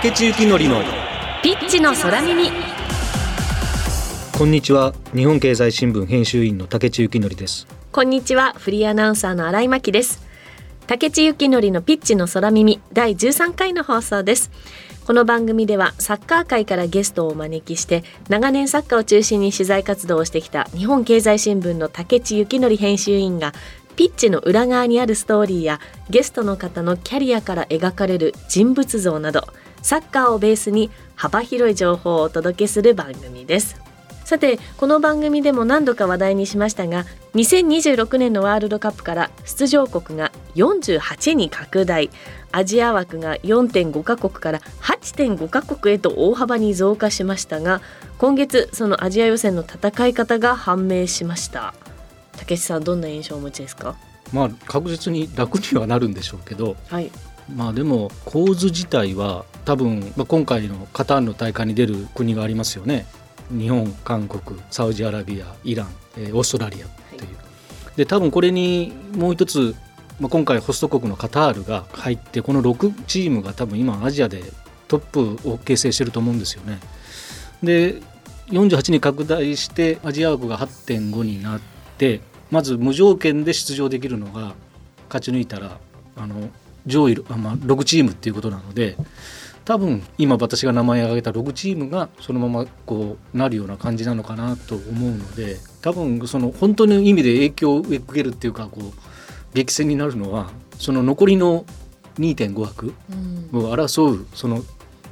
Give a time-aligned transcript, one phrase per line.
[0.00, 0.80] 竹地幸典の
[1.42, 2.52] ピッチの空耳。
[4.38, 4.94] こんにちは。
[5.12, 7.66] 日本経済新聞編集員の竹地幸典です。
[7.90, 8.54] こんにちは。
[8.56, 10.22] フリーアナウンサーの新井真希です。
[10.86, 12.80] 竹地幸典のピッチの空耳。
[12.92, 14.52] 第13回の放送です。
[15.04, 23.52] この番組ではサッカー界からゲストをお招きして長年サッカーを中心に取材活動をしてきた日本経済新聞の竹地幸典編集員が
[23.96, 29.48] ピッチの裏側にあるストーリーやゲストの方のキャリアから描かれる人物像など
[29.82, 33.76] サッカーをベースに幅広い情報をお届けする番組です。
[34.24, 42.10] さてこの番組でも何度か話題にしましたが2026年のワールドカップから出場国が48に拡大。
[42.52, 47.82] アジア枠が4.5カ国から8.5カ国へと大幅に増加しましたが
[48.16, 51.74] 今月そのアジア予選の戦い方が判明しました。
[52.32, 53.96] 竹内さんどんな印象をお持ちですか？
[54.32, 57.10] まあ確実に楽にはなるんでしょうけどはい
[57.54, 63.06] まあでも構図自体は多分、まあ、今回のカタールの大会に出る国がありますよね。
[63.50, 65.88] 日本韓国サウジアラビアイラン、
[66.18, 67.36] えーオーストラリアっていう、
[67.96, 69.74] で多分これにもう一つ、
[70.20, 74.42] まあ、今回ホスト国のカタールが入ってこの6チームが多分今アジアで
[74.86, 76.78] トップを形成してると思うんですよね。
[77.62, 78.00] で
[78.50, 81.60] 48に拡大してアジア枠が8.5になっ
[81.98, 84.54] てまず無条件で出場できるのが
[85.08, 85.78] 勝ち抜いたら
[86.16, 86.48] あの
[86.88, 88.96] 上位あ、まあ、6チームっていうことなので
[89.64, 98.92] 多分今私が名前を挙げた6チームがそのままこうなるような感じなのかなと思うので多分その本当の意味で影響を受けるっていうかこう
[99.54, 101.64] 激戦になるのはその残りの
[102.18, 102.94] 2.5枠
[103.52, 103.58] うん。
[103.58, 104.62] を争うその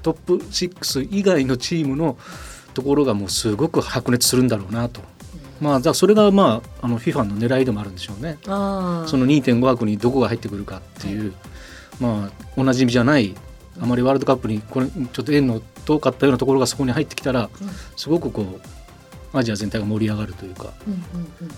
[0.03, 2.17] トップ6以外のチームの
[2.75, 5.01] ところがもうすごく白熱するんだろうなと。
[5.61, 8.39] まあ、じゃあそれが、まあ、あの FIFA の狙いでもあるんでしょうね。
[8.45, 8.51] そ
[9.17, 11.33] の2.5枠にどこが入ってくるかっていう、
[12.01, 13.35] まあ、おなじみじゃない
[13.81, 20.73] あまりワールドカップにこれちょっと縁の遠かったようなところがそこに入ってきたらうんすごくこうアジア全体が盛り上がるというか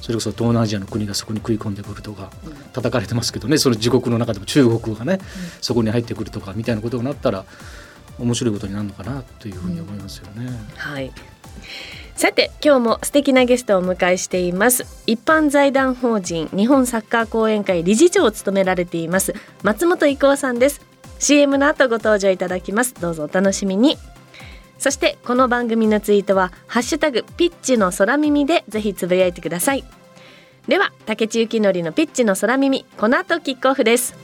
[0.00, 5.20] それこそ東南アジアの国がそこに食い込んでくるとかうん叩かれてますけどねその自国の中でも中国がね
[5.60, 7.44] そこに入ってくるとかみたいなことになったら
[8.18, 10.50] 面白いことになるのかなというふうに思いますよね。
[10.76, 11.12] はい。
[12.16, 14.84] さて今日も素敵なゲストをお迎えしています。
[15.06, 20.80] 一般財団法人日本サッカー講演会理事長を務められています松本郁夫さんです。
[21.20, 22.94] CM の後ご登場いただきます。
[22.94, 23.96] どうぞお楽しみに。
[24.78, 29.84] そしてこの番組のツイートはハッシュタグピッチの空耳でぜひつぶやいてください。
[30.66, 34.14] では竹地幸典のピッチの空耳この後キックオフです。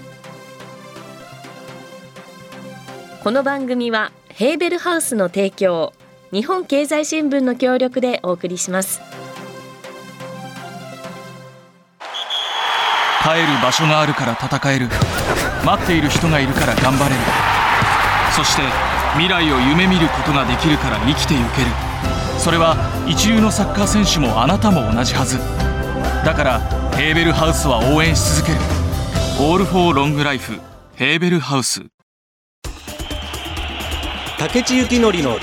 [3.22, 5.92] この番組はヘーベルハウスの提供
[6.34, 9.00] 日本経済新聞の協力でお送りします。
[13.22, 14.88] 帰る場所があるから戦える。
[15.64, 17.16] 待っている人がいるから頑張れる。
[18.34, 18.62] そして
[19.12, 21.68] 未来を夢見ることができるから生きてゆける。
[22.36, 22.74] それは
[23.06, 25.38] 一流のサッカー選手もあなたも同じはず。
[26.24, 26.58] だから
[26.96, 28.58] ヘーベルハウスは応援し続ける
[29.38, 30.58] 「オール・フォー・ロング・ライフ」
[30.96, 31.84] ヘーベルハウス。
[34.36, 35.38] 竹地幸典の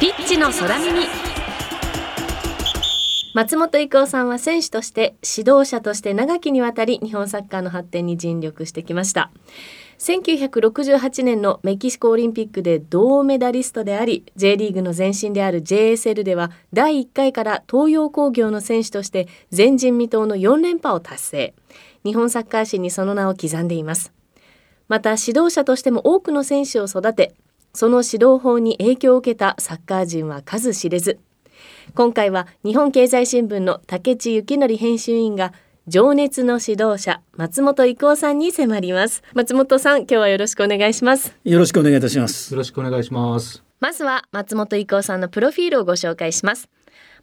[0.00, 1.06] ピッチの空耳。
[3.34, 9.32] 松本郁夫さんは選手として指導者として長きにわたり日本サッカーの発展に尽力してきました。
[9.98, 21.54] 1968年のメキシコオリンピックで銅メダリストであり J リーグの前身である JSL では第1回から東洋工業の選手として前人未到の4連覇を達成。
[22.04, 24.12] 日本サッカー史にその名を刻んでいます。
[24.86, 27.34] また指導者としても多くの選手を育て
[27.72, 31.18] その指導法に影響を受けたサッカー人は数知れず。
[31.94, 35.52] 今回は日本経済新聞の竹地幸典編集員が
[35.86, 39.22] 情熱の指導者松本郁夫さんに迫ります。
[39.34, 41.34] 松本さん今日はよろしくお願いします。
[41.44, 42.52] よろしくお願いいたします。
[42.52, 43.62] よろしくお願いします。
[43.80, 46.68] まずは松本郁夫さんのプロフィールをご紹介します。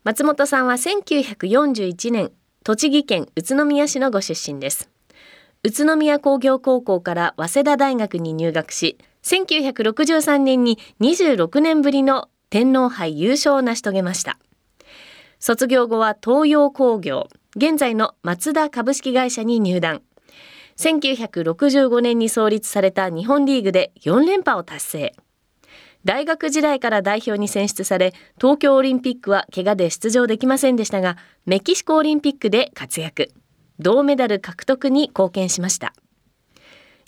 [0.03, 2.31] 松本さんは1941年
[2.63, 4.89] 栃木県宇都宮市のご出身です。
[5.63, 14.38] 宇都宮工業高校から早稲田大学に入学し1963年に26年ぶりの天皇杯優勝を成し遂げました。
[15.39, 20.04] 卒業後は東洋工業現在のマツダ株式会社に入団。
[20.77, 25.16] 1965年に創立された日本リーグで4連覇を達成。
[26.04, 31.18] 大学時代から代表に選出され東京オリンピックは怪我で出場できませんでしたが
[31.48, 33.31] メキシコオリンピックで活躍。
[33.80, 35.95] 銅メダル獲得に貢献しました。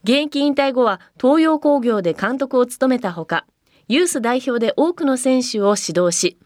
[0.08, 3.46] 現役引退後は東洋工業で監督を務めたほか
[3.90, 6.38] ユース代表で多くの選手を指導し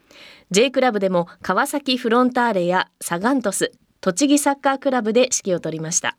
[0.49, 3.71] J クラブでも川崎フロンターレやサガントス
[4.01, 6.17] 栃木サッカークラブで指揮を執りました。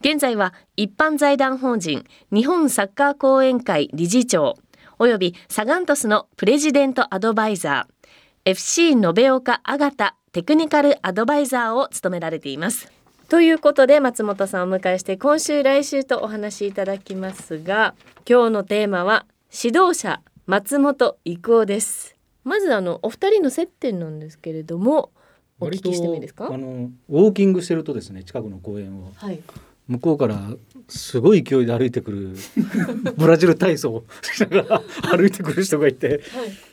[0.00, 4.58] 現在は一般財団法人日本サッカー講演会理事長
[4.98, 12.92] およびサガン鳥栖のプレジデントアドバイザー FC 延岡あがたテクニカルアドバイザーを務められています。
[13.28, 17.94] ということで松本さんをお迎えして今週来週とお話しいただきますが
[18.28, 22.16] 今日のテーマは指導者松本育夫です。
[22.44, 25.10] まずあのお二人の接点なんですけれども
[25.58, 26.48] お聞きしてもいいですか？
[26.52, 29.40] あのウォーキングしてるとですね近くの公園を、はい、
[29.88, 30.50] 向こうから
[30.88, 32.36] すごい勢いで歩いてくる
[33.16, 36.20] ブラジル体操をしながら歩いてくる人がいて、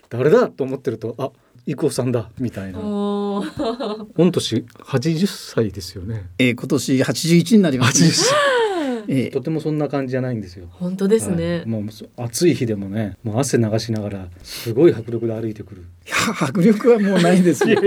[0.10, 1.32] 誰だと思ってるとあ
[1.66, 2.30] 伊藤さんだ。
[2.40, 2.80] みたいな。
[4.16, 8.10] 御年80歳ですよね、えー、今年81になります、ね、
[9.08, 10.68] えー、とてもそんな感じじゃないんですよ。
[10.72, 11.84] 本当ですね、はい、もう
[12.18, 15.84] 暑い日でもねもう汗流しながらすごい迫力で歩いてくる。
[16.06, 16.16] いや
[16.48, 17.82] 迫力はもうないですよ。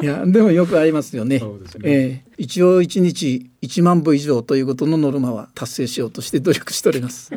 [0.00, 1.38] いやでもよくありますよね。
[1.38, 1.44] ね。
[1.82, 7.32] えー、一応一日一万歩以上ということのノルマは達成しようとして努力しております。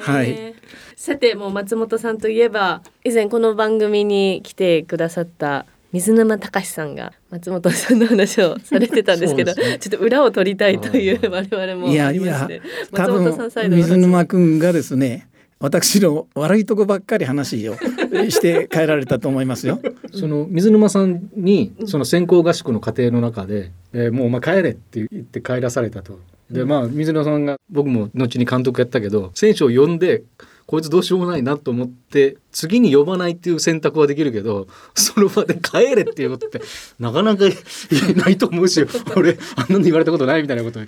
[0.00, 0.54] はい。
[0.96, 12.48] さてもう松本さんといえば以前この番組に来てくださった水沼隆さんが松本さんの話をされてたんですけど ね、ちょっと裏を取りたいという我々もいやいや
[12.94, 15.28] 多分水沼君がですね
[15.60, 17.76] 私の悪いとこばっかり話を
[18.30, 19.80] して帰られたと思いますよ。
[20.14, 26.18] その水沼さんにその先行合宿の過程の中で、えー、もうお前帰れって言って帰らされたと。
[26.50, 30.22] でまあ水沼さんが僕も後に監督やったけど選手を呼んで
[30.66, 36.60] こいつどうしようもないなと思って次に呼ばないっていう選択はできるけどその場で帰れっていうことって
[36.98, 37.52] なかなか言
[38.10, 38.84] えないと思うし
[39.14, 40.80] 俺あんなに言われたことないみたいなこと。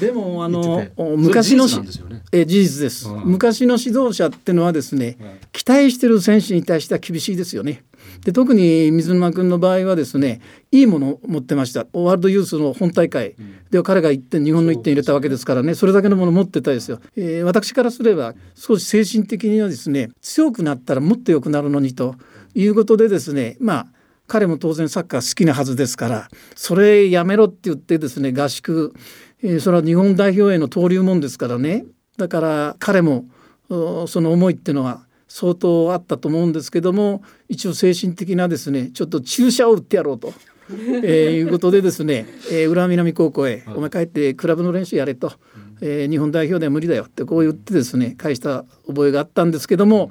[0.00, 0.86] でもあの
[1.16, 7.84] 昔の事実、ね、え事実です、うん、昔の指導者っていうのはですね、うん、期待してる選手に対しては厳しいですよね。
[8.24, 10.40] で特に水沼君の場合はですね
[10.72, 11.86] いいものを持ってました。
[11.92, 13.36] ワールドユースの本大会。
[13.70, 15.74] では彼が1点日本の1点入れたわけですからね。
[15.74, 22.14] それだけのものを持ってたですよ、えー、私からすれば少し精神的にはですね強くなったらもっと良くなるのにと
[22.54, 23.86] いうことでですねまあ
[24.26, 28.94] 彼も当然サッカー好きなはずですからそれやめろって言ってですね合宿、
[29.42, 31.84] えー、それは日本代表への登竜門ですからね。
[32.16, 33.26] だから彼も
[33.68, 35.05] その思いっていうのは
[35.36, 40.32] 相当あったと思うんですけども一応精神的なですねちょっと注射を打ってやろうと。
[40.68, 45.32] えー、いうことでですね、えー、浦和南高校へ「お前帰ってクラブの練習やれと」
[45.80, 50.10] えー、日本代表では無理だよ」ってこう言ってですね返した覚えがあったんですけども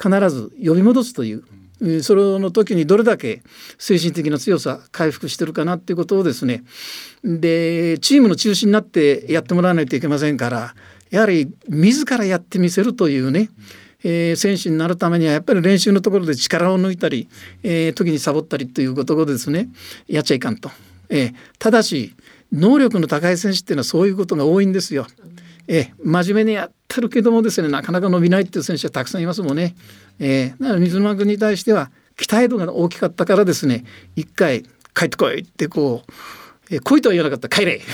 [0.00, 1.42] 必ず呼び戻すという。
[2.02, 3.42] それの時にどれだけ
[3.78, 6.62] 精神的な強さ回復してるかなっていうことをですね
[7.24, 10.74] でチームの中心になってやってもらわないといけませんから
[11.10, 13.50] やはり自らやってみせるというね、
[14.02, 17.28] えー、選手になるためにはやっぱり練習のところで力を抜いたり、
[17.62, 19.68] えー、時にサボったりということをですね
[20.08, 20.70] やっちゃいかんと。
[21.08, 22.14] えー、ただし
[22.52, 25.06] 能力の高い選手っていうのはそういうことが多いんですよ。
[25.68, 29.76] え、真面目にやってるけどもですねなかなか伸びないっていう選手はたくさんいますもんね。
[30.18, 33.84] え、だから水沼君に対しては期待度が大きかったからですね
[34.16, 34.64] 一回
[34.94, 36.12] 帰ってこいってこう、
[36.74, 37.80] えー、来いとは言わなかった帰れ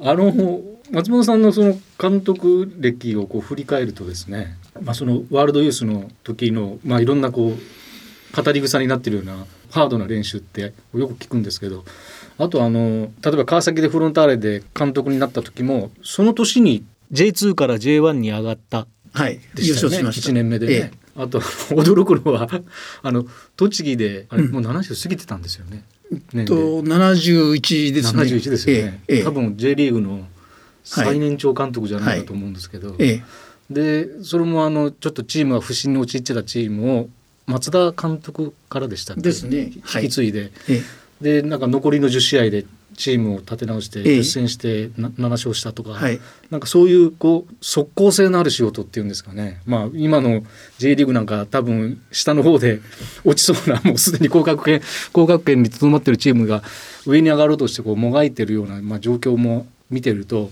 [0.00, 0.60] あの
[0.90, 11.84] 松本さんのその監督歴をこう振り返るとですね、まあ、そのワールドユースの時の、まあ、いろんなこう語り草になってるようなハードな練習ってよく聞くんですけど
[12.38, 20.30] あとあの例えば川崎でフロンターレで監督になった時もその年に J2 から J1 に上がったはい、優勝しました。
[20.30, 21.40] 1年目でね、ええ、あと
[21.70, 22.48] 驚くのは
[23.02, 25.84] あの栃木であれ、もう70過ぎてたんですよね。
[26.32, 28.22] ねと71ですね。
[28.22, 30.26] 71ですよね、ええ、多分 J リーグの
[30.82, 33.02] 最年長監督じゃないかと思うんですけど、はい。
[33.02, 33.22] はい、
[33.70, 37.08] でそれもあのちょっとチームが不振に陥ってたチームを
[37.46, 39.22] 松田監督からでしたっけ？
[39.22, 39.72] ですね。
[39.94, 40.50] 引き継いで、はい、
[41.20, 46.20] でなんか残りの10試合でチームを立て直して決戦して7勝したとか、はい、
[46.50, 50.42] なんかそういうこう即効性のある仕事っていうんですかね、まあ、今の
[50.78, 52.80] J リーグなんか多分下の方で
[53.24, 54.80] 落ちそうなもうすでに降格圏
[55.12, 56.62] 降格圏にとどまってるチームが
[57.06, 60.50] 上に上がろうとしてこうもがいてるような、まあ、状況も見てると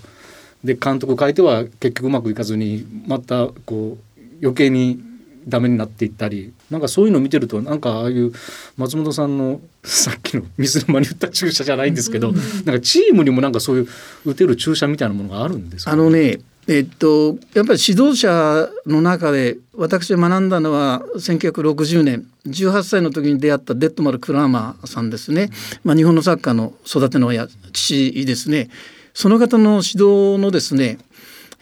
[0.65, 5.01] で監督を変えては結局うまくいかずにまたこう余計に
[5.47, 8.33] ダメになっていったりなんかそういうのを見てるとなんかああいう
[8.77, 13.89] 松本さんのさっきの水沼に打った注射じゃないんですけど、なんかチームにもなんかそういう
[14.25, 25.51] 打てる注射みたいなものがあるんですか、ね、あのねえっと、やっぱり指導者の中で私が学んだのは1960年18歳の時に出会ったデッドマル・クラーマーさんですね、
[25.83, 28.71] まあ、日本のサッカーの育ての親父ですね。
[29.13, 30.99] その方の指導のですね、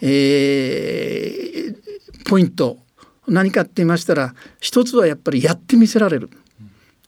[0.02, 2.78] えー、ポイント
[3.30, 6.30] 何かって言いましたら一つはやっぱりやってみせられる、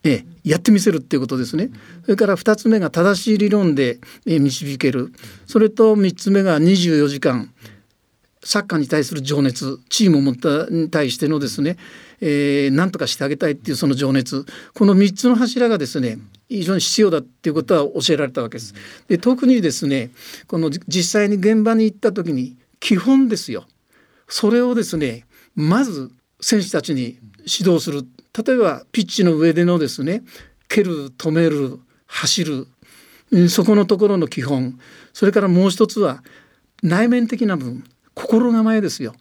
[0.04, 1.70] えやってみせるっていうことですね。
[2.04, 5.12] それから2つ目が正しい理論で導ける。
[5.46, 7.52] それと3つ目が24時間
[8.44, 11.76] サッカーに対する情熱チームを持ったに対してのですね、
[12.20, 18.74] えー、何とかしてあげたいっていうその情熱この3つの柱がですね非常に必要だっていうことは教えられたわけです。
[19.08, 20.10] で特にですね
[20.48, 23.64] この実際に現場に行った時に基本ですよ
[24.28, 25.24] それをですね
[25.54, 28.02] まず選手たちに指導する。
[28.46, 30.22] 例えばピッチの上でのですね
[30.68, 32.66] 蹴る止める走る。
[33.48, 34.78] そこのところの基本。
[35.12, 36.22] それからもう一つは
[36.82, 37.84] 内面的な部分。
[38.14, 39.14] 心構えですよ。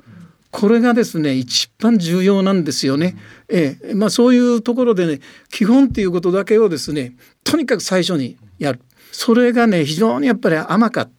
[0.52, 3.16] これがですね一番重要なんですよね。
[3.48, 3.94] ええ。
[3.94, 8.82] まあ、そういうところでね基本っていうことだけをですねとにかく最初にやる。
[9.14, 11.12] それがね非常にやっぱり甘かった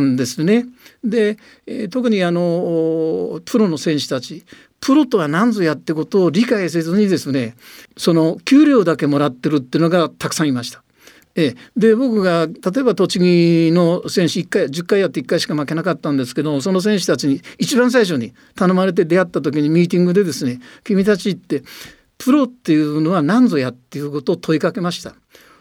[0.00, 0.66] んですね。
[1.02, 4.44] で、えー、特にあのプロの選手たち
[4.80, 7.56] プロとは何ぞやってことを理解せずにですね
[7.96, 10.82] その給料だけもらってるっていうのがたくさんいました。
[11.76, 21.62] で僕が例えば栃木の選手1回10回やって1回しか負けなかったんですけどその選手たちに一番最初に頼まれて出会った時にミーティングでですね君たちって
[22.16, 25.14] プロっていうのは何ぞやっていうことを問いかけました。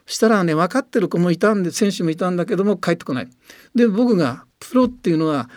[0.07, 3.29] したらね分かってる子もいたんで選手もいたんだけども帰ってこない。
[3.75, 5.49] で僕がプロっていうのは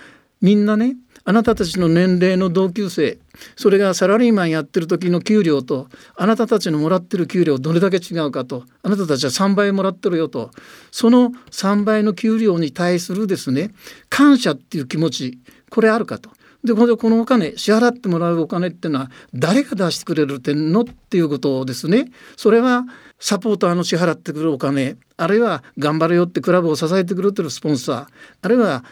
[0.42, 3.19] みんなねあなたたちの年齢の同級生
[3.57, 10.50] それがサラリーマンやってる時の給料とあなたたちのもらってる給料どれだけ違うかとあなたたちは3倍もらってるよと
[10.90, 13.71] その3倍の給料に対するですね
[14.09, 15.38] 感謝っていう気持ち
[15.71, 16.30] これあるかと。
[16.64, 22.11] でこのお金支払ってもらうお金っていうのは誰が出してくれるってのっていうことですね。
[22.37, 22.85] それは
[23.20, 28.06] サポーターの支払ってくるお金あるいは頑張れよってクラブを支えてくれてるスポンサー
[28.40, 28.82] あるいは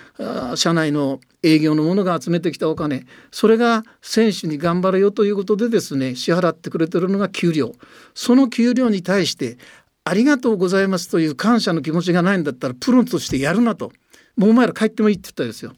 [0.56, 7.72] 社内の営業の者が集めてきたお金それが選手に頑張れよということでですね支払ってくれてるのが給料。
[8.14, 9.56] その給料に対して
[10.04, 13.92] ありがとうございますという感謝の気持ちがないんだったらプロとしてやるなと。
[14.36, 15.72] もうお前ら帰ってもいいって言ったんですよ。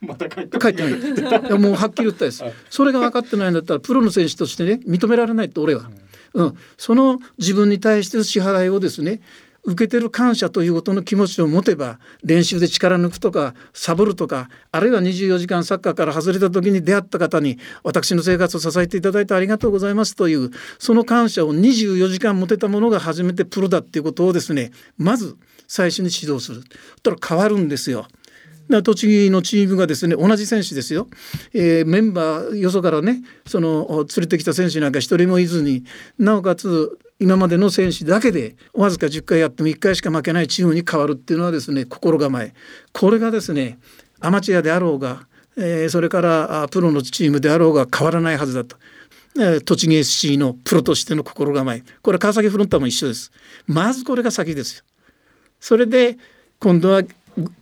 [0.00, 1.58] また帰ってもいい。
[1.58, 5.90] もうはっきり言ったです、それが分かってないんだったらプロの選手としてね認められないと俺は。
[6.34, 9.20] うん、その自分に対しての支払いをですね
[9.62, 25.36] 受けてる感謝ということの気持ちを持てば練習で力抜くとかサボるとかあるいは24時間サッカーから外れた時に出会った方に私の生活を支えていただいてありがとうございますというその感謝を24時間持てたものが初めてプロだっていうことをですねまず
[25.68, 26.62] 最初に指導する。
[26.62, 26.68] そし
[27.02, 28.08] たら変わるんですよ。
[28.82, 31.08] 栃木のチームがですね同じ選手ですよ、
[31.52, 35.84] えー、メンバーよそからねその連れてきた選手なんか一人もいずに
[36.18, 42.54] なおかつ今までの選手だけでわずか10回やっても1回しか負けないチームに変わるっていうのはですね心構え。
[42.92, 43.78] これがですね
[44.20, 48.76] アマチュアであろうが、えー、それからプロのチームであろうが変わらないはずだと。
[49.64, 51.84] 栃木 SC のプロとしての心構え。
[52.02, 53.30] これ川崎フロンターも一緒です。
[53.66, 54.84] まずこれが先ですよ。
[55.60, 56.16] それで
[56.58, 57.02] 今度は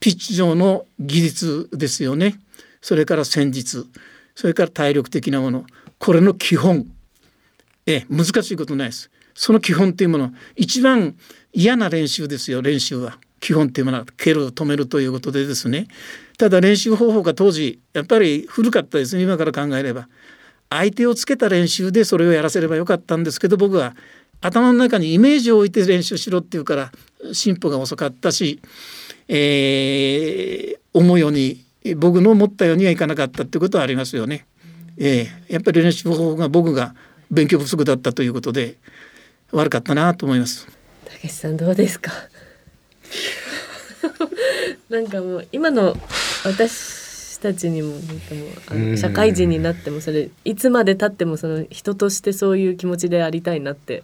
[0.00, 2.38] ピッチ上の技術ですよね。
[2.80, 3.87] それから戦術。
[4.35, 5.64] それから体力的なもの。
[5.99, 6.87] これの基本。
[7.87, 9.11] え難しいことないです。
[9.35, 11.16] その基本っていうもの一番
[11.52, 12.62] 嫌な練習ですよ。
[12.62, 13.18] 練習は。
[13.40, 14.04] 基本っていうものは。
[14.16, 15.88] 蹴る止めるということでですね。
[16.38, 19.16] ただ練習方法が当時やっぱり古かったです。
[19.16, 20.08] ね今から考えれば。
[20.70, 23.97] 相手をつけた練習でそれをやらせればよかったんですけど僕は
[24.40, 26.92] 頭の中にイメージを置いて練習しろっていうから
[27.32, 28.61] 進歩が遅かったし
[29.28, 31.64] えー、思うように
[31.97, 34.47] 僕の思ったようにはいかなかったってことはありますよね。
[34.97, 36.94] えー、やっぱり練習方法が僕が
[37.30, 38.76] 勉強不足だったということで
[39.52, 40.66] 悪かったなと思います。
[41.04, 42.11] たけしさんどうですか？
[44.90, 45.97] なんかもう今の
[46.44, 54.02] 私たちにもなんかもうあの社会人になってもそれいつまでたってもその人としてそういう気持ちでありたいなって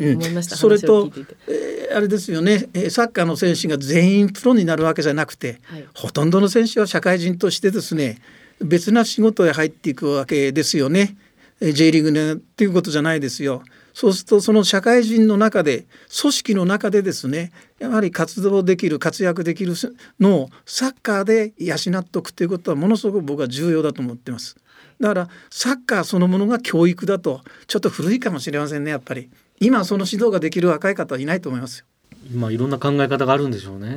[0.00, 1.10] 思いました、うん、それと、
[1.48, 2.58] えー、あれですよね
[2.90, 8.20] サッカーの選手が全員プロになるわけじゃなくて、はい、ほとんどの選手は社会人としてですね
[8.60, 11.16] 別な仕事へ入っていくわけですよね
[11.60, 13.62] J リーグねっていうことじゃないですよ。
[13.92, 15.86] そうするとその社会人の中で
[16.20, 17.50] 組織の中でですね
[17.80, 19.74] やはり活動できる活躍できる
[20.20, 24.56] のをサッカーで養っておくということはものすごく僕は重要だと思ってます。
[25.00, 29.28] だからサッカーそのものが教育だとちょっと古いかもしれませんねやっぱり。
[29.60, 31.86] 今その指導ができる若い方はいないと思いますよ。
[32.32, 33.88] 今いろんな考え方があるんでしょうね。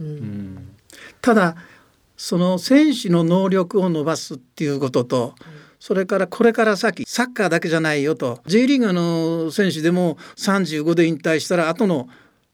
[0.00, 0.68] うん、うん、
[1.20, 1.56] ただ
[2.16, 5.34] その選手の能力を伸ばすっていうことと、
[5.80, 12.08] それからこれから先サッカーだけじゃないよと J リーグの選手でも35で引退したら後の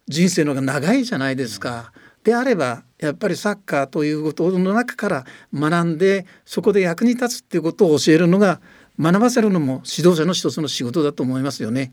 [0.09, 1.93] 人生の方が長いじゃないですか。
[2.25, 5.25] であればやっぱりサッカーということの中から
[5.55, 8.61] 学んでそこで役に立つっていうことを教えるのが
[9.01, 11.93] 学ばせるのも指導者の一つの仕事だと思いますよね。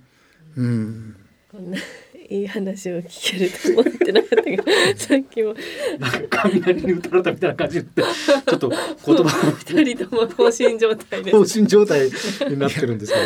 [0.57, 1.15] うん
[2.29, 4.63] いい話を聞けると思ってなかったけど
[4.97, 5.55] さっきも。
[5.99, 8.77] なんか雷に打たれたみたいな感じでちょっと言
[9.15, 12.09] 葉二人とも放心状態で放心状態
[12.49, 13.19] になってるんですけ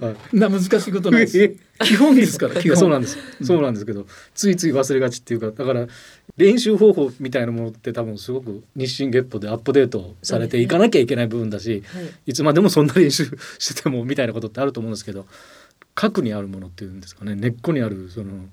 [0.00, 1.56] ど、ね、はい、な難しいことないです。
[1.84, 3.18] 基本ですから基本 そうなんです。
[3.42, 5.86] そうなんですけど、ついつい忘れがちっていうかだから
[6.36, 12.34] 練習方法みたいなものって多分すごく日進月歩でアップデートされていかなきゃいけない部分だし、はい、い。
[12.34, 13.24] つまでもそんな練習
[13.58, 15.26] しててもみたいなことってあると思うんですけど
[15.94, 17.34] 核にあるものっていうんですかね。
[17.34, 18.46] 根っこにあるその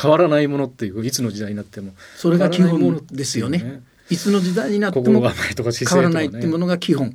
[0.00, 3.82] 変わらないものっていういつの時代になってもそれが基本ですよね。
[4.08, 5.30] いつの時代になっても変わ
[6.02, 7.14] らないっていうものが基本。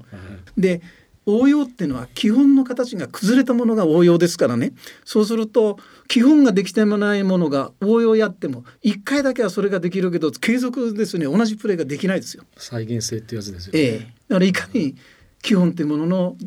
[0.57, 0.81] で
[1.27, 4.73] 応用っていうのは基本の形が崩れたものが応用ですからね。
[5.03, 11.25] そうすると基本ができてもないものが応用やっても1回だけはそれができるけど継続ですね。
[11.25, 12.43] 同じプレーができないですよ。
[12.57, 14.95] 再現性ってやつですよ、ね、ええ、だからいかに
[15.41, 16.37] 基本っていうものの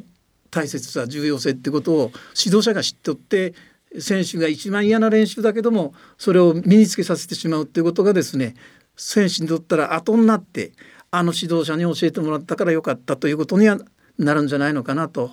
[0.50, 3.54] 大切さ重要性ってことを指導者が知っておって
[3.98, 8.54] 選手が一番嫌な練習だけどもそれを身につけさせてしまうっていうことがですね
[8.96, 10.72] 選手にとったら後になって
[11.10, 13.78] あの指導者に教えてもらったからよかったということには
[14.18, 15.30] なるんじゃないのかなと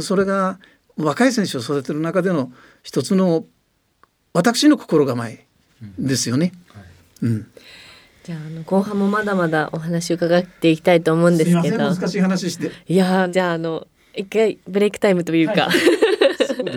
[0.00, 0.58] それが
[0.96, 3.44] 若い選手を育てる中での一つの
[4.32, 5.46] 私の心構え
[5.98, 6.52] ですよね。
[7.22, 7.50] うん、はいうん
[8.24, 11.78] じゃああの後半もまだまだお話伺っていきたいと思うんですけど。
[11.78, 12.70] 難しい話して。
[12.86, 13.86] いやじゃああの
[14.18, 15.98] 一回ブレイクタイムというか、はい。
[16.64, 16.72] ね。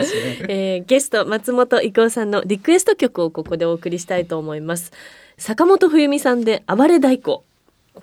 [0.47, 4.91] えー、ゲスト松本伊藤さんのリクエスト曲をここでお送りしたいと思います。
[5.37, 7.43] 坂本冬美さんで暴れ太鼓こ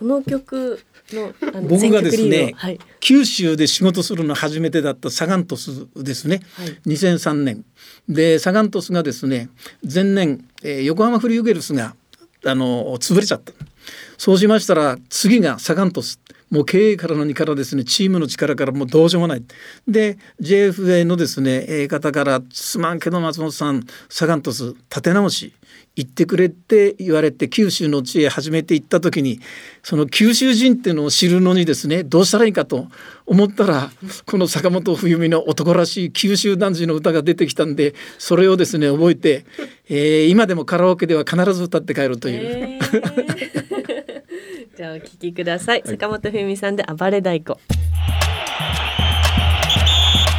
[0.02, 0.80] の曲
[1.12, 7.64] の僕がですね、はい、九州で仕事するの初めてだったサガン鳥栖ですね、はい、2003年。
[8.09, 9.49] でサガン鳥栖がですね
[9.83, 11.95] 前年、えー、横浜フリューゲルスが
[12.45, 13.52] あの潰れちゃった。
[14.18, 16.18] そうしましたら次がサガン鳥栖
[16.50, 17.85] もう経営から何からですね。
[17.85, 19.43] チームの力からもうどうしようもない。
[19.87, 25.52] で JFA のですね方から「すまんけど松本さんサガン鳥栖立て直し
[25.97, 29.40] 行ってくれって言われて九州の地へ初めて行った時に
[29.83, 32.87] その九州人っていうのを知るのにですねどうしたらいいかと
[33.27, 33.90] 思ったら
[34.25, 39.44] この坂本冬美の男らしい九州男児の歌が出てきたんでそれをですね覚えて、
[39.88, 42.40] えー、今でもカラオケでは必ず歌って帰るという。
[42.40, 43.98] えー。
[44.79, 47.57] じゃあお聞きください、はい、坂本冬美さんで暴れ太鼓。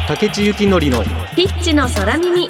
[0.08, 1.04] 竹地幸則の
[1.36, 2.48] ピッチの空耳。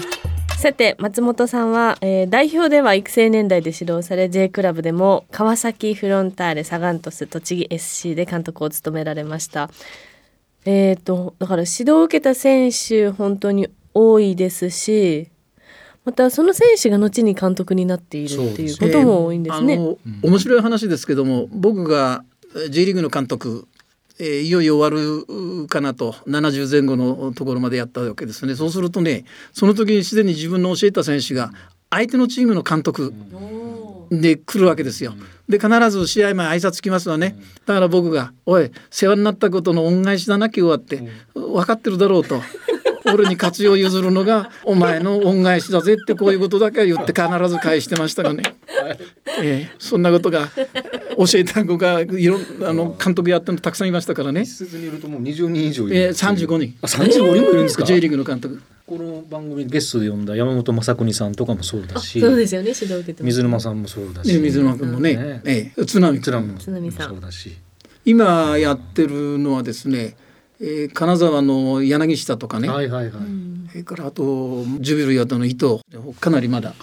[0.56, 9.68] さて松本さんは、えー、代表では育成年代で指導され J クラブでも川崎フロンターレサガン鳥栖栃木 SC で監督を務められました。
[10.66, 15.28] えーとだから指導を受けた選手本当に多いですし
[16.04, 19.74] またその選手が後に監督になっているっていうことも多いんですね。
[19.74, 22.24] えー、面白い話ですけども僕が
[22.70, 23.68] J リーグの監督
[24.22, 28.54] えー、いよいよ終わるかなと70前後のところまでやったわけですね。
[28.54, 31.52] そうするとねその時にすでに自分の教えた選手が
[31.88, 33.14] 相手のチームの監督
[34.10, 35.14] で来るわけですよ。
[35.48, 37.36] で必ず試合前挨拶来ますわね。
[37.64, 41.02] だから僕が「おい世話になったことの恩返しだな今日は」って
[41.34, 42.42] 分かってるだろうと
[43.14, 48.42] 俺に活用譲るのがお前の恩返しだぜってこういうことだけは言って必ず返してましたがね、
[49.42, 50.48] えー、そんなことが
[51.16, 54.42] 教えた子がいろあの監督やってるのたくさんいましたからね。
[54.42, 56.78] 一によるともう20人以上いる、えー、35人。
[56.82, 58.62] あ35人もいるんですか？J リーグの監督。
[58.86, 62.70] この番組ゲストで呼んだ山本雅邦さんとかもそうだしそうですよね。
[62.74, 65.14] 指導受けて水沼さんもそうだし、水沼君もね。
[65.14, 66.58] ね、ええ、津波津波も。
[66.58, 67.56] そうだし。
[68.04, 70.16] 今やってるのはですね
[70.60, 73.12] えー、金沢の柳下とかね、はいはいはい、
[73.70, 75.80] それからあとジュビロ磐田の伊藤。
[76.20, 76.74] かなりまだ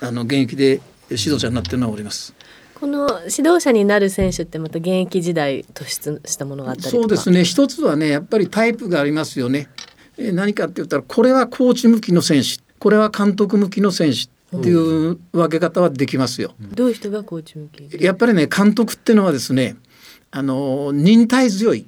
[0.00, 2.34] あの現役で指導者になってるのはおります。
[2.74, 7.44] この指導者になる選手ってまた現役時代突出したものがあったりそうですね。
[7.44, 9.68] 一つはねやっぱりタイプがありますよね。
[10.18, 12.62] えー、何かって言ったらこれはコーチ向きの選手。
[12.78, 16.54] これは監督向きの選手っていう分け方はできますよ。
[16.60, 18.02] どういう人がコーチ向き？
[18.02, 19.76] やっぱりね監督っていうのはですね
[20.30, 21.86] あの忍耐強い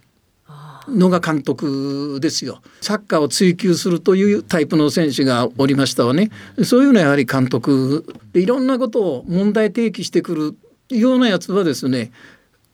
[0.89, 2.61] のが監督ですよ。
[2.81, 6.31] サッカーを追求するというタイプの選手がおりましたわね。
[6.65, 10.57] そういうのはやはり監督でいろんなことを問題提起してく
[10.91, 12.11] るようなやつはですね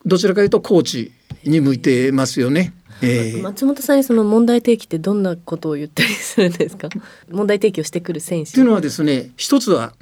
[0.05, 1.11] どちらかというとコーチ
[1.43, 2.73] に向いてますよね。
[3.01, 6.87] えー、松本さんにその問題提起ってどんなことを言ったりするんですか？
[7.29, 9.93] 問題提起をしてくる選手っていうのはですね一つは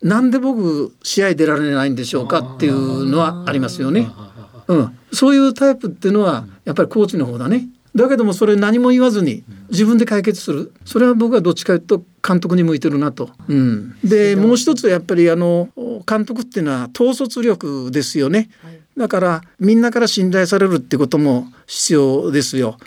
[0.00, 4.08] なんで僕試合出られないんでしょうかっていうのはありますよね。
[4.70, 7.68] うん、そういうタイプっていうのはやっぱりコーチの方だね。
[7.94, 13.30] だけどもそれ何も言わずに自分で解決するそれは僕はどっちかというと監督に向いてるなと。
[13.48, 15.68] うん、でもう一つやっぱりあの
[16.06, 18.48] 監督っていうのは統率力ですよね。
[18.96, 22.78] だからみんなから信頼されるってことも必要ですよ。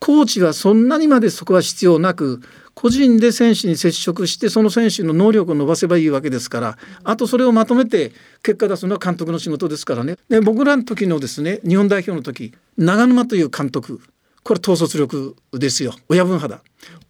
[0.00, 2.40] コーチはそんなにまでそこは必要なく
[2.74, 10.16] 個人で選手に接触してその選手の能力を伸ばせばいいわけですからあとそれをまとめて結果出すのは監督の仕事ですからね。
[10.30, 14.00] で僕らの時のですね日本代表の時長沼という監督
[14.42, 15.94] これ統率力ですよ。
[16.08, 16.62] 親分派だ。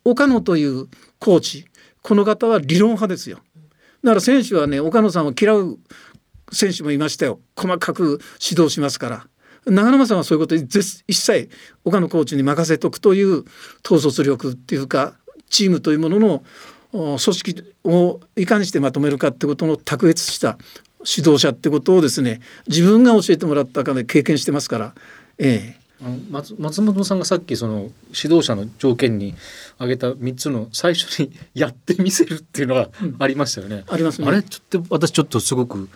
[0.04, 0.88] 岡野という
[1.20, 1.66] コーチ
[2.02, 3.38] この方は理論派ですよ。
[4.02, 5.78] だから選手はね岡野さんを嫌う
[6.50, 7.38] 選手もいましたよ。
[7.56, 9.29] 細かく指導しますから。
[9.66, 11.50] 長沼さんはそういうこと一切
[11.84, 13.44] 岡野コーチに任せとくという
[13.84, 15.14] 統率力っていうか
[15.48, 16.42] チームというものの
[16.92, 20.58] 組織をいかにしてまとめるかってことの卓越した
[21.06, 24.94] 指導者ってことをですね自分が教えてもらったかで経験してますから、
[25.38, 29.34] ええ、松松本さんがさっきその指導者の条件に
[29.76, 33.84] 挙げた3つの最初にやってみせるっていうのがありましたよね。
[33.86, 34.28] うん、ありますね。
[34.28, 34.42] あれ？
[34.42, 35.88] ちょっと私ちょっとすごく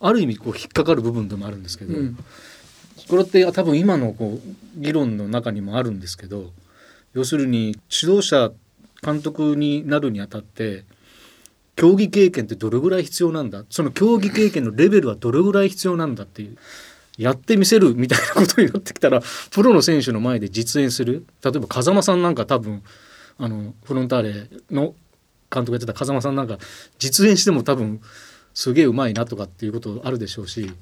[0.00, 2.18] ある意味こう引っかかる部分でもあるんですけど、うん、
[3.08, 6.50] これって多分今のこう議論の中にもあるんですけど
[7.14, 8.50] 要するに指導者
[9.02, 10.84] 監督になるにあたって
[11.76, 13.64] 競技経験ってどれぐらい必要なんだ？
[13.70, 16.56] その競技経験のレベルはどれぐらい必要なんだっていう
[17.16, 21.24] やってみせるみたいなことになってきたらプロの選手の前で実演する。
[21.44, 22.82] 例えば風間さんなんか多分
[23.38, 24.94] あのフロンターレの
[25.52, 26.58] 監督やってた風間さんなんか
[26.98, 28.00] 実演しても多分
[28.54, 30.72] すげえうまいなとかっていうことあるでしょうし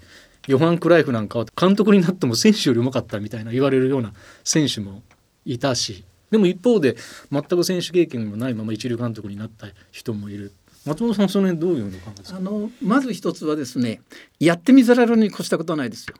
[0.46, 4.12] ヨハン・クライフなんかは監督になっても選手よりうまかったみたいな言われるような
[4.44, 5.03] 選手も
[5.44, 6.96] いたしでも一方で
[7.31, 10.53] 全く選手経験もないまま一流監督になった人もいる。
[10.85, 12.38] 松本さんその辺どういうの考えですか？
[12.38, 14.01] あのまず一つはですね
[14.38, 16.14] やってみざらるに越したことはないですよ。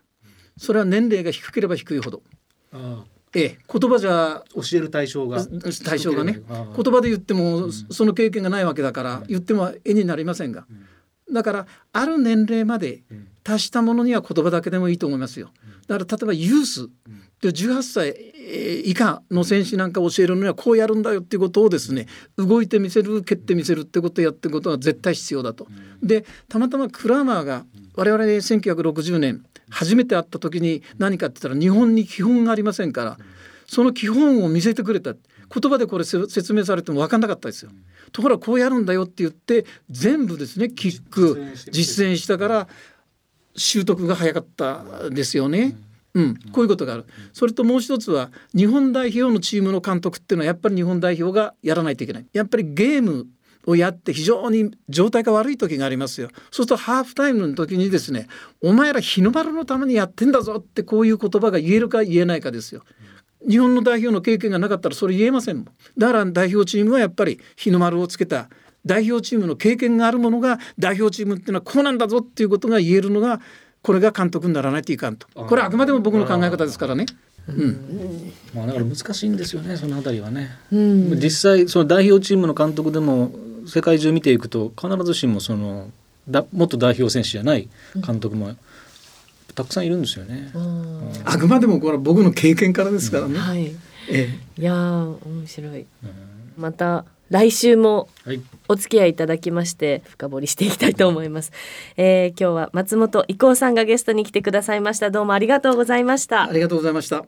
[0.57, 2.23] それは年齢が低ければ低いほど。
[2.73, 3.05] ああ。
[3.35, 5.45] ええ、言葉じゃ教える対象が
[5.85, 10.65] 対象がね言葉で言っても、その経験がないわけだから、言っても絵になりませんが、
[11.31, 13.03] だからある年齢まで
[13.47, 15.51] 達したものには言葉だけでもいいと思いますよ。
[15.87, 16.89] だから例えばユース
[17.41, 18.11] で18歳
[18.85, 22.07] 以下の選手なんか教えるのにはこうやるんだよっていうことをですね
[22.37, 25.69] 動いてみせる蹴ってみせるってことをやっていくことは絶対必要だと。
[26.03, 33.17] でたまたまクラーマーが我々1960年初めて会った時に何かって言ったら日本に基本がありませんから
[33.67, 37.71] その基本を見せてくれた言葉でこれ説明されても分かんなかったですよ。
[38.11, 42.69] ところがこうやるんだよって言って全部ですねキック実践したから
[43.57, 45.77] 習得が早かったですよね。
[46.15, 47.05] うん、こういうことがある。
[47.35, 52.27] それともう一つは日本代表のチームの監督っていうのはやっぱり日本代表がやらないといけない。
[52.33, 53.27] やっぱりゲーム
[53.67, 56.29] をやって非常に状態が悪い時がありますよ。
[56.29, 58.29] そうするとハーフタイムの時にですね
[58.63, 62.83] 「お前ら日の丸のためにやってんだぞ」ってこういう言葉が言えるか言えないかですよ。
[63.47, 65.67] 日本の代表の経験がなかったらそれ言えませんもん。
[65.99, 68.49] だから代表チームはやっぱり日の丸をつけた
[68.87, 73.41] 代表チームの経験があるものが代表チームっていうのはこうなんだぞっていうことが言えるのが
[73.83, 75.27] これが監督にならないといかんと。
[75.35, 77.07] これはあくまでも僕の考え方ですからね。
[77.49, 83.31] うん、まあだから難しいんですよねそのあたりはね、うん、実際その代表チームの監督でも
[83.69, 85.91] 世界中見ていくと必ずしもその
[86.29, 87.69] だ元代表選手じゃない
[88.05, 88.57] 監督も
[89.55, 90.51] たくさんいるんですよね。
[90.55, 93.39] うん、あくまでもこれは僕の経験からですからね。
[93.39, 93.67] はい。
[94.09, 95.87] ええ、いや面白い。
[96.59, 98.09] また来週も
[98.69, 101.53] お付き合いいただきまして深掘りしていきたいと思います、
[101.97, 105.11] えー、今日は松本伊光さんがゲストに来てくださいました。
[105.11, 106.45] どうもありがとうございました。
[106.45, 107.25] ありがとうございました。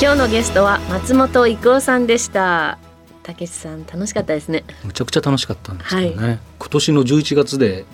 [0.00, 2.78] 今日のゲストは松本伊光さんでした。
[3.22, 4.64] たけしさん楽しかったですね。
[4.84, 7.84] むちゃくちゃ楽しかったんですけどね、はい、今年の11月で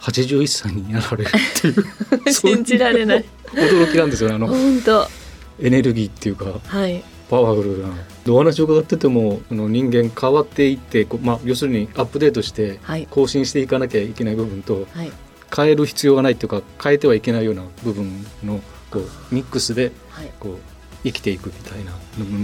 [0.00, 2.32] 81歳になられるっていう。
[2.32, 3.24] 信じられない。
[3.52, 4.46] 驚きなんですよねあの。
[4.46, 5.21] 本当
[5.62, 7.88] エネルギーっていうか、はい、パワフルな。
[8.28, 12.78] お話を伺っててもの人間変わっていってまあ、要するにアップデートして
[13.10, 15.12] 更新していかなきゃいけない部分と、はい、
[15.54, 19.90] 変える必要がないっていうか変えてはいけないような部分のこうミックスで
[20.38, 20.58] こう、
[21.04, 21.92] 生きていくみたいな。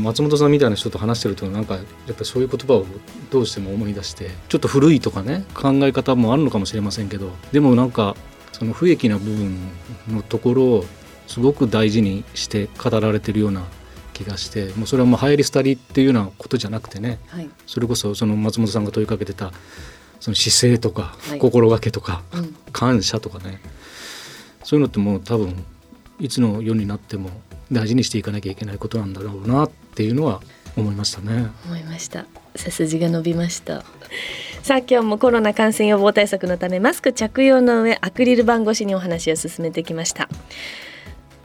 [0.02, 2.87] 松本さんみたいな人と話してるとなんかやっぱそういう言葉を
[3.31, 8.16] どうしても思い出してちょっと古いとかね考え方もあるのかもしれませんけどでもなんか
[8.52, 9.59] その不益な部分
[10.09, 10.85] のところを
[11.28, 13.64] すごく大事にして語られてるような
[14.14, 19.52] 気がしてもうそれはもう流行り廃りっていうようなことじゃなくてね、はい、それこそその松本さんが問いかけてた
[20.18, 23.60] その姿勢とか、心がけとか、うん、感謝とかね
[24.64, 25.64] そういうのってもう多分
[26.18, 27.30] いつの世になっても
[27.70, 30.40] 大事にしていかなきゃいけないことなんだろうなっていうのは
[30.76, 31.50] 思いましたね。
[31.66, 32.26] 思いました。
[32.56, 33.84] 背筋が伸びました。
[34.62, 40.28] さあ今日もコロナ感染予防対策のためマスク着用の上アクリル板越しにお話を進めてきました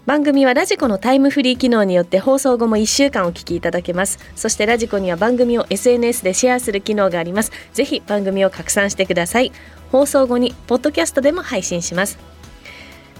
[0.06, 4.20] 番組はラジコのタイムフリー機能によって放送後も1週間お聞きいただけます。
[4.36, 7.54] そしてラジコには番組を SNS でシェアする機能があります。
[7.72, 9.54] ぜひ番組を拡散してください。
[9.94, 12.20] 放送後にポッドキャストでも配信します。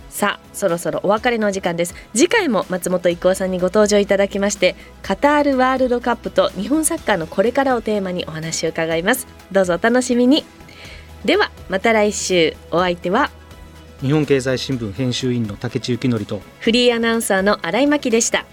[0.10, 1.96] さあそろそろお別れの時間です。
[2.14, 9.26] 次回も松本郁夫さんにご登場いただきましてカタールワールドカップと日本サッカーのこれからをテーマにお話を伺います。
[9.54, 10.44] どうぞお楽しみに。
[11.24, 12.58] ではまた来週。
[12.72, 13.32] お相手は
[14.04, 18.46] 日本経済新聞編集員の竹内幸則とフリーアナウンサーの新井真希でした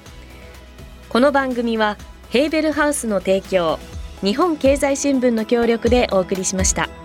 [1.08, 3.80] この番組はヘーベルハウスの提供
[4.22, 6.99] 日本経済新聞の協力でお送りしました。